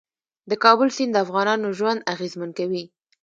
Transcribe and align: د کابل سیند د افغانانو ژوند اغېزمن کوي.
د 0.49 0.51
کابل 0.63 0.87
سیند 0.95 1.11
د 1.13 1.17
افغانانو 1.25 1.67
ژوند 1.77 2.05
اغېزمن 2.13 2.49
کوي. 2.59 2.83